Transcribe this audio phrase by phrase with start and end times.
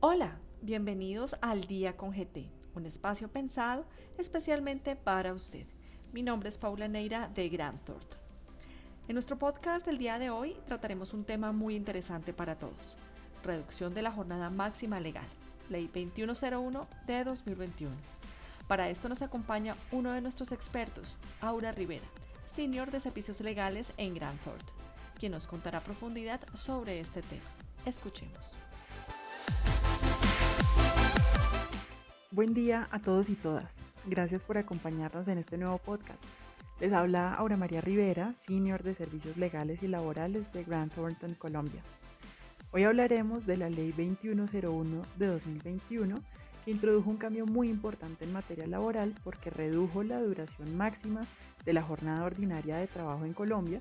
[0.00, 3.84] Hola, bienvenidos al Día con GT, un espacio pensado
[4.16, 5.66] especialmente para usted.
[6.12, 8.16] Mi nombre es Paula Neira de Grant Thornton.
[9.08, 12.96] En nuestro podcast del día de hoy trataremos un tema muy interesante para todos,
[13.42, 15.26] reducción de la jornada máxima legal,
[15.68, 17.96] Ley 2101 de 2021.
[18.68, 22.06] Para esto nos acompaña uno de nuestros expertos, Aura Rivera,
[22.46, 24.76] Senior de Servicios Legales en Grant Thornton,
[25.18, 27.50] quien nos contará a profundidad sobre este tema.
[27.84, 28.54] Escuchemos.
[32.38, 33.82] Buen día a todos y todas.
[34.06, 36.22] Gracias por acompañarnos en este nuevo podcast.
[36.78, 41.82] Les habla Aura María Rivera, Senior de Servicios Legales y Laborales de Grant Thornton, Colombia.
[42.70, 46.14] Hoy hablaremos de la Ley 2101 de 2021,
[46.64, 51.22] que introdujo un cambio muy importante en materia laboral porque redujo la duración máxima
[51.64, 53.80] de la jornada ordinaria de trabajo en Colombia,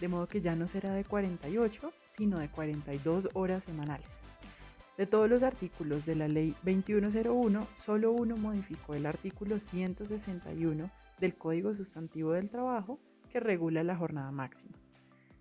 [0.00, 4.27] de modo que ya no será de 48, sino de 42 horas semanales.
[4.98, 11.36] De todos los artículos de la Ley 2101, solo uno modificó el artículo 161 del
[11.36, 12.98] Código Sustantivo del Trabajo
[13.30, 14.72] que regula la jornada máxima.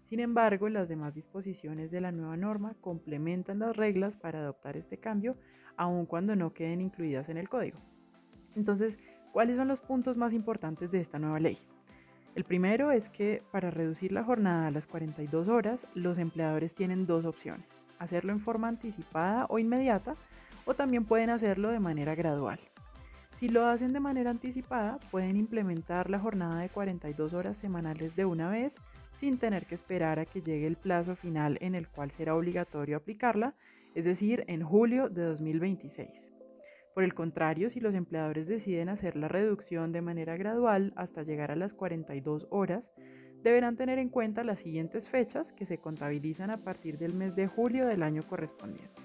[0.10, 5.00] Sin embargo, las demás disposiciones de la nueva norma complementan las reglas para adoptar este
[5.00, 5.36] cambio,
[5.76, 7.80] aun cuando no queden incluidas en el código.
[8.56, 9.00] Entonces,
[9.34, 11.58] ¿cuáles son los puntos más importantes de esta nueva ley?
[12.38, 17.08] El primero es que para reducir la jornada a las 42 horas, los empleadores tienen
[17.08, 20.16] dos opciones, hacerlo en forma anticipada o inmediata,
[20.66, 22.60] o también pueden hacerlo de manera gradual.
[23.34, 28.26] Si lo hacen de manera anticipada, pueden implementar la jornada de 42 horas semanales de
[28.26, 28.78] una vez
[29.14, 32.98] sin tener que esperar a que llegue el plazo final en el cual será obligatorio
[32.98, 33.56] aplicarla,
[33.96, 36.37] es decir, en julio de 2026.
[36.98, 41.52] Por el contrario, si los empleadores deciden hacer la reducción de manera gradual hasta llegar
[41.52, 42.92] a las 42 horas,
[43.44, 47.46] deberán tener en cuenta las siguientes fechas que se contabilizan a partir del mes de
[47.46, 49.00] julio del año correspondiente.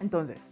[0.00, 0.50] Entonces,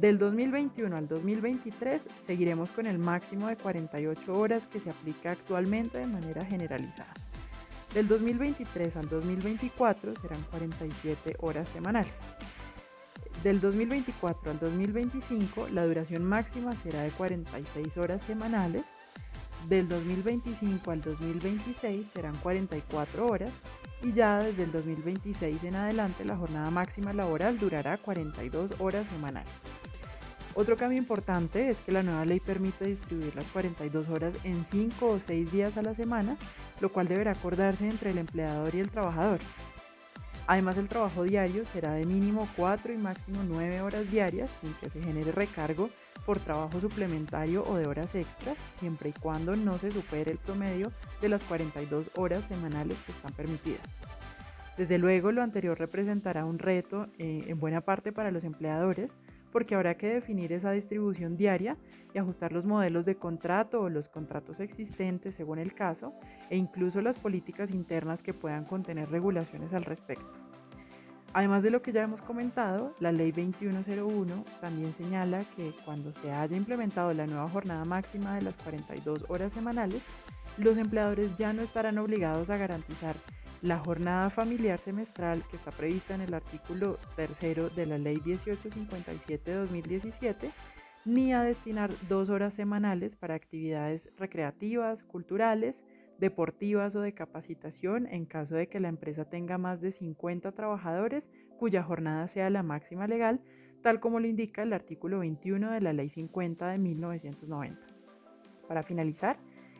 [0.00, 5.98] del 2021 al 2023 seguiremos con el máximo de 48 horas que se aplica actualmente
[5.98, 7.12] de manera generalizada.
[7.92, 12.14] Del 2023 al 2024 serán 47 horas semanales.
[13.46, 18.86] Del 2024 al 2025 la duración máxima será de 46 horas semanales.
[19.68, 23.52] Del 2025 al 2026 serán 44 horas
[24.02, 29.52] y ya desde el 2026 en adelante la jornada máxima laboral durará 42 horas semanales.
[30.54, 35.06] Otro cambio importante es que la nueva ley permite distribuir las 42 horas en 5
[35.06, 36.36] o 6 días a la semana,
[36.80, 39.38] lo cual deberá acordarse entre el empleador y el trabajador.
[40.46, 44.88] Además, el trabajo diario será de mínimo 4 y máximo 9 horas diarias sin que
[44.88, 45.90] se genere recargo
[46.24, 50.92] por trabajo suplementario o de horas extras, siempre y cuando no se supere el promedio
[51.20, 53.82] de las 42 horas semanales que están permitidas.
[54.76, 59.10] Desde luego, lo anterior representará un reto eh, en buena parte para los empleadores,
[59.52, 61.76] porque habrá que definir esa distribución diaria
[62.14, 66.12] y ajustar los modelos de contrato o los contratos existentes según el caso
[66.50, 70.32] e incluso las políticas internas que puedan contener regulaciones al respecto.
[71.32, 76.32] Además de lo que ya hemos comentado, la ley 2101 también señala que cuando se
[76.32, 80.00] haya implementado la nueva jornada máxima de las 42 horas semanales,
[80.56, 83.16] los empleadores ya no estarán obligados a garantizar
[83.62, 89.50] la jornada familiar semestral que está prevista en el artículo tercero de la Ley 1857
[89.50, 90.50] de 2017,
[91.04, 95.84] ni a destinar dos horas semanales para actividades recreativas, culturales,
[96.18, 101.30] deportivas o de capacitación en caso de que la empresa tenga más de 50 trabajadores
[101.58, 103.40] cuya jornada sea la máxima legal,
[103.82, 107.80] tal como lo indica el artículo 21 de la Ley 50 de 1990.
[108.66, 109.38] Para finalizar,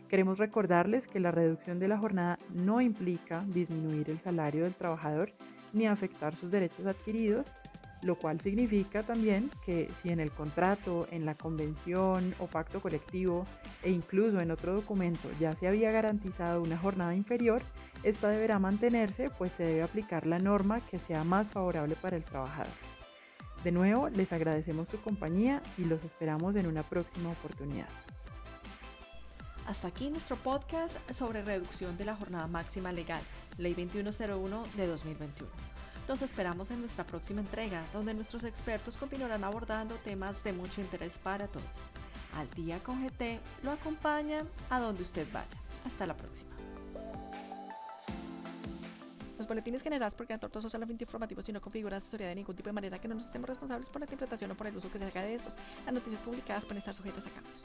[0.08, 5.32] Queremos recordarles que la reducción de la jornada no implica disminuir el salario del trabajador
[5.72, 7.52] ni afectar sus derechos adquiridos,
[8.02, 13.46] lo cual significa también que si en el contrato, en la convención o pacto colectivo
[13.82, 17.62] e incluso en otro documento ya se había garantizado una jornada inferior,
[18.04, 22.24] esta deberá mantenerse pues se debe aplicar la norma que sea más favorable para el
[22.24, 22.72] trabajador.
[23.64, 27.88] De nuevo, les agradecemos su compañía y los esperamos en una próxima oportunidad.
[29.66, 33.20] Hasta aquí nuestro podcast sobre reducción de la jornada máxima legal,
[33.58, 35.50] Ley 2101 de 2021.
[36.06, 41.18] Los esperamos en nuestra próxima entrega, donde nuestros expertos continuarán abordando temas de mucho interés
[41.18, 41.66] para todos.
[42.36, 45.48] Al día con GT lo acompaña a donde usted vaya.
[45.84, 46.50] Hasta la próxima.
[49.38, 52.68] Los boletines generados por Gran Tortoso solamente informativos y no configuran asesoría de ningún tipo
[52.68, 55.00] de manera que no nos estemos responsables por la interpretación o por el uso que
[55.00, 55.56] se haga de estos.
[55.84, 57.64] Las noticias publicadas pueden estar sujetas a cambios.